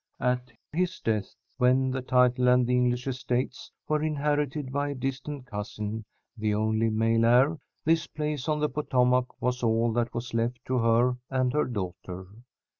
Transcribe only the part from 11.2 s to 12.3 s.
and her daughter.